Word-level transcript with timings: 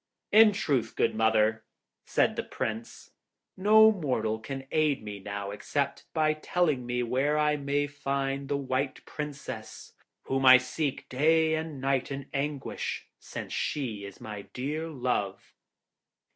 'In 0.31 0.51
truth, 0.51 0.95
good 0.95 1.13
mother,' 1.13 1.63
said 2.07 2.35
the 2.35 2.41
Prince, 2.41 3.11
'no 3.55 3.91
mortal 3.91 4.39
can 4.39 4.65
aid 4.71 5.03
me 5.03 5.19
now 5.19 5.51
except 5.51 6.05
by 6.11 6.33
telling 6.33 6.87
me 6.87 7.03
where 7.03 7.37
I 7.37 7.55
may 7.55 7.85
find 7.85 8.49
the 8.49 8.57
White 8.57 9.05
Princess, 9.05 9.93
whom 10.23 10.43
I 10.43 10.57
seek 10.57 11.07
day 11.07 11.53
and 11.53 11.79
night 11.79 12.09
in 12.11 12.27
anguish, 12.33 13.05
since 13.19 13.53
she 13.53 14.03
is 14.03 14.19
my 14.19 14.41
dear 14.53 14.87
love.' 14.87 15.53